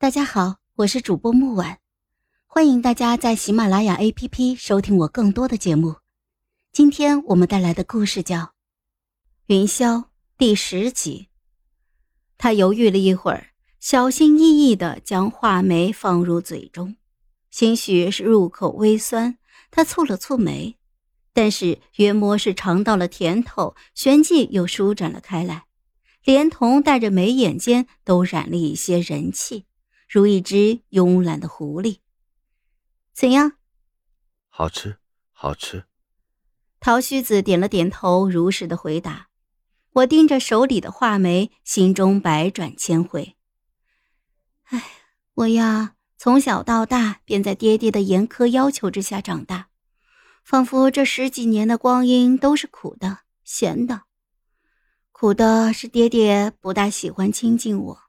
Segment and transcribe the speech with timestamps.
[0.00, 1.76] 大家好，我是主播木婉，
[2.46, 5.96] 欢迎大家在喜马拉雅 APP 收听我更多的节目。
[6.72, 8.38] 今天我们带来的故事叫
[9.48, 9.98] 《云霄》
[10.38, 11.28] 第十集。
[12.38, 16.96] 他犹豫了一会儿，小心翼翼地将话梅放入嘴中，
[17.50, 19.36] 兴许是入口微酸，
[19.70, 20.78] 他蹙了蹙眉，
[21.34, 25.64] 但是约摸是尝到了甜头，旋即又舒展了开来。
[26.24, 29.66] 连同带着眉眼间都染了一些人气，
[30.12, 32.00] 如一只慵懒的狐狸。
[33.12, 33.52] 怎样？
[34.48, 34.98] 好吃，
[35.30, 35.84] 好吃。
[36.80, 39.28] 陶须子点了点头，如实的回答。
[39.92, 43.36] 我盯着手里的画眉，心中百转千回。
[44.64, 44.84] 哎，
[45.34, 49.68] 我呀，从小到大便在爹爹的严苛要求之下长大，
[50.42, 54.02] 仿佛这十几年的光阴都是苦的、咸的。
[55.12, 58.00] 苦的是爹爹不大喜欢亲近我，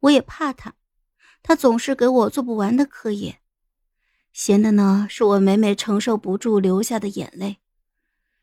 [0.00, 0.74] 我也怕他，
[1.42, 3.40] 他总是给我做不完的课业。
[4.32, 7.58] 咸的呢，是我每每承受不住流下的眼泪，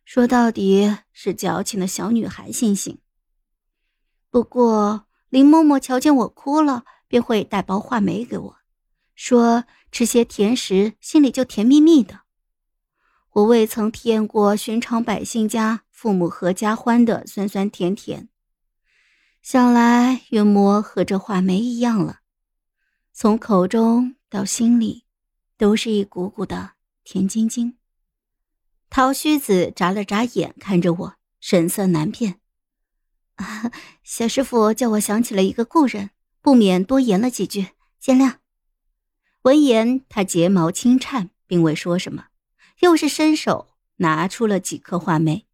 [0.04, 3.00] 说到底是矫情的小女孩心性。
[4.30, 8.58] 不过林嬷嬷瞧见我哭了，便会带包话梅给我，
[9.16, 12.22] 说吃些甜食心里就甜蜜蜜的。
[13.32, 15.84] 我未曾体验过寻常百姓家。
[15.98, 18.30] 父母合家欢的酸酸甜甜，
[19.42, 22.20] 想来约莫和这话梅一样了，
[23.20, 25.04] 从口中到心里，
[25.58, 26.74] 都是一股股的
[27.04, 27.76] 甜津津。
[28.92, 32.40] 陶须子眨了眨眼，看着我，神色难辨。
[34.04, 36.12] 小师傅叫我想起了一个故人，
[36.44, 38.36] 不免多言了几句，见谅。
[39.42, 42.26] 闻言，他睫毛轻颤，并未说什么，
[42.82, 45.48] 又是伸手拿出了几颗话梅。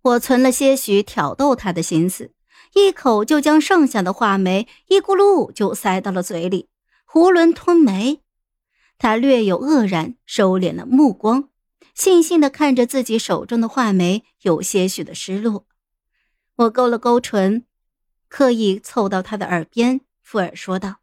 [0.00, 2.34] 我存了些许挑逗他的心思，
[2.74, 6.70] 一口就将剩下的话梅一咕噜就塞到了嘴里，
[7.12, 8.22] 囫囵吞梅。
[8.96, 11.50] 他略有愕然，收敛了目光，
[11.94, 15.66] 悻悻地看着自己手中的画梅，有些许的失落。
[16.56, 17.66] 我勾了勾唇，
[18.28, 21.00] 刻意凑到他的耳边，附耳说道：“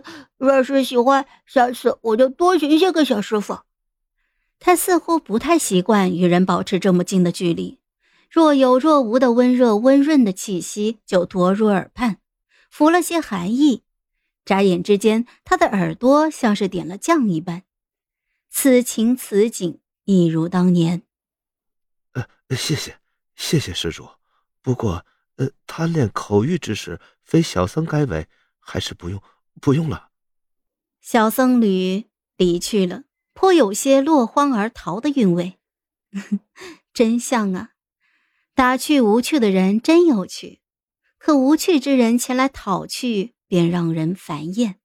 [0.38, 3.58] 若是喜欢，下次我就多寻些个小师傅。”
[4.58, 7.80] 他似乎不太习惯与人保持这么近的距离，
[8.30, 12.16] 若有若无的温热温润的气息就夺入耳畔，
[12.70, 13.82] 拂了些寒意。
[14.46, 17.64] 眨眼之间，他的耳朵像是点了酱一般，
[18.48, 21.02] 此情此景一如当年。
[22.12, 22.24] 呃，
[22.56, 22.96] 谢谢，
[23.34, 24.08] 谢谢施主。
[24.62, 25.04] 不过，
[25.36, 28.26] 呃，贪恋口欲之事，非小僧该为，
[28.58, 29.22] 还是不用，
[29.60, 30.08] 不用了。
[31.02, 32.06] 小僧侣
[32.38, 33.02] 离去了。
[33.38, 35.58] 颇有些落荒而逃的韵味，
[36.94, 37.72] 真像啊！
[38.54, 40.62] 打趣无趣的人真有趣，
[41.18, 44.76] 可无趣之人前来讨趣，便让人烦厌。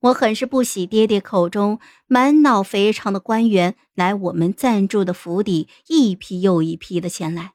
[0.00, 7.52] 我很是不喜爹爹口中满脑肥肠的官员来我们暂住的府邸，一批又一批的前来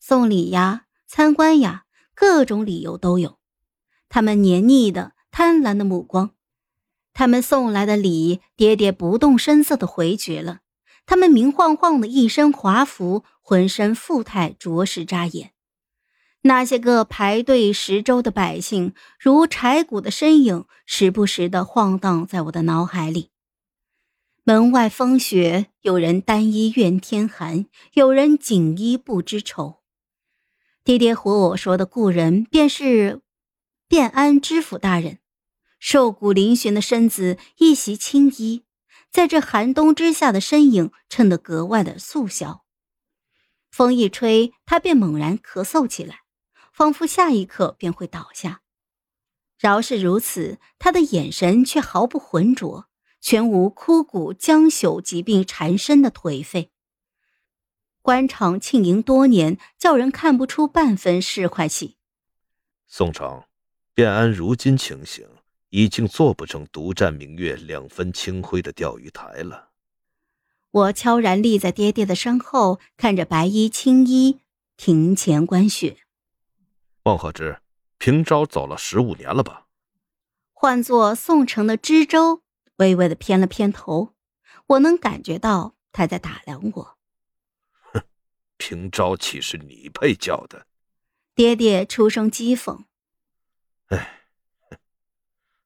[0.00, 1.84] 送礼呀、参观呀，
[2.14, 3.38] 各种理由都有。
[4.08, 6.32] 他们黏腻的、贪婪的目光。
[7.12, 10.60] 他们送来的礼，爹爹不动声色的回绝了。
[11.06, 15.53] 他们明晃晃的一身华服，浑身富态，着实扎眼。
[16.46, 23.30] 那些个排队十周的百姓，如柴谷的身影，时不时的晃荡在我的脑海里。
[24.42, 29.80] 门外风雪，有人单衣怨天寒，有人锦衣不知愁。
[30.84, 33.22] 爹爹和我说的故人，便是
[33.88, 35.20] 便安知府大人。
[35.78, 38.64] 瘦骨嶙峋的身子，一袭青衣，
[39.10, 42.66] 在这寒冬之下的身影衬得格外的素小。
[43.70, 46.23] 风一吹，他便猛然咳嗽起来，
[46.74, 48.62] 仿佛下一刻便会倒下。
[49.56, 52.86] 饶是如此，他的眼神却毫不浑浊，
[53.20, 56.72] 全无枯骨将朽、疾病缠身的颓废。
[58.02, 61.96] 官场庆迎多年，叫人看不出半分市侩气。
[62.88, 63.44] 宋城，
[63.94, 65.26] 便安如今情形。
[65.70, 69.70] 已经做不成独占明月两分清辉的钓鱼台了。
[70.70, 74.38] 我悄然立在爹爹的身后，看着白衣青衣
[74.76, 76.03] 庭前观雪。
[77.06, 77.60] 孟鹤之，
[77.98, 79.66] 平昭走了十五年了吧？
[80.54, 82.42] 换作宋城的知州，
[82.76, 84.14] 微微的偏了偏头。
[84.68, 86.98] 我能感觉到他在打量我。
[87.92, 88.02] 哼，
[88.56, 90.66] 平昭岂是你配叫的？
[91.34, 92.84] 爹爹出声讥讽。
[93.88, 94.22] 哎。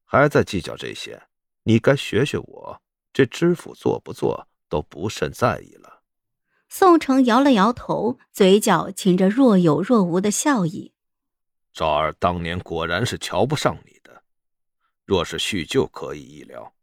[0.04, 1.28] 还在计较这些？
[1.62, 2.82] 你该学学我，
[3.12, 6.02] 这知府做不做都不甚在意了。
[6.68, 10.92] 宋城摇了摇头，嘴角噙着若有若无的笑意。
[11.72, 14.22] 昭儿当年果然是瞧不上你的，
[15.04, 16.74] 若是叙旧，可以一聊。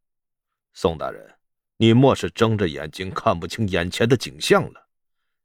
[0.73, 1.35] 宋大人，
[1.77, 4.87] 你莫是睁着眼睛看不清眼前的景象了？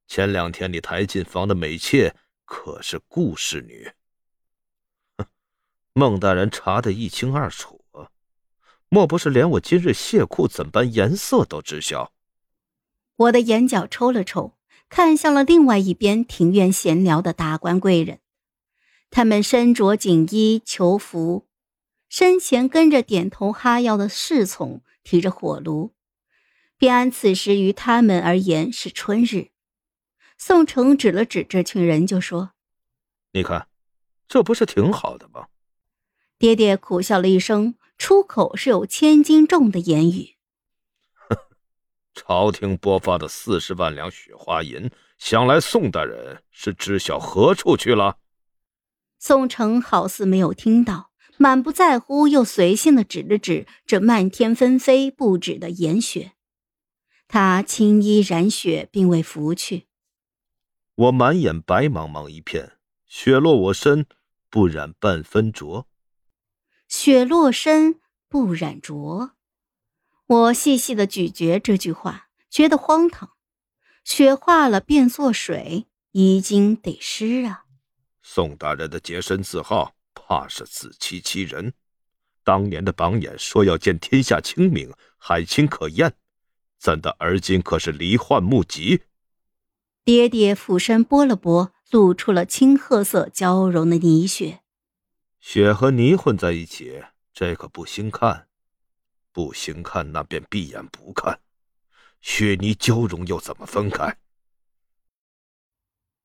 [0.06, 2.14] 前两天你抬进房的美妾
[2.44, 3.92] 可是顾氏女？
[5.92, 8.10] 孟大人查得一清二楚啊！
[8.88, 12.12] 莫不是连我今日谢裤怎般颜色都知晓？
[13.16, 14.56] 我的眼角抽了抽，
[14.88, 18.20] 看向了另外一边庭院闲聊的达官贵人，
[19.11, 21.47] 他们身着锦衣囚服。
[22.09, 25.93] 身前跟着点头哈腰的侍从提着火炉，
[26.77, 29.51] 便安此时于他们而言是春日。
[30.37, 32.51] 宋城指了指这群人，就说
[33.33, 33.69] ：“你看，
[34.27, 35.47] 这不是挺好的吗？”
[36.37, 40.35] 爹爹苦笑了一声，出口是有千斤重的言语
[42.12, 48.17] ：“朝廷拨发的四十万两雪花银，想来宋大人是知晓何处去了。”
[49.20, 51.11] 宋城好似没有听到。
[51.37, 56.32] 满不在乎，又随性的指了指这漫天纷飞不止的严雪，
[57.28, 59.87] 他青衣染雪，并未拂去。
[60.96, 62.72] 我满眼白茫茫一片，
[63.06, 64.05] 雪落我身，
[64.50, 65.87] 不染半分浊。
[66.88, 69.31] 雪落身，不染浊。
[70.26, 73.31] 我细细的咀嚼这句话，觉得荒唐。
[74.05, 77.64] 雪化了变作水，衣襟得湿啊。
[78.32, 79.97] 宋大人的洁身自好。
[80.15, 81.75] 怕是自欺欺人。
[82.44, 86.15] 当年的榜眼说要见天下清明，海清可验，
[86.79, 89.03] 怎的而今可是离患目疾？
[90.05, 94.61] 爹爹俯身拨了拨，露出了青褐色交融的泥雪。
[95.41, 97.03] 雪和泥混在一起，
[97.33, 98.47] 这可不兴看。
[99.33, 101.41] 不兴看，那便闭眼不看。
[102.21, 104.19] 雪泥交融又怎么分开？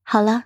[0.04, 0.46] 好了，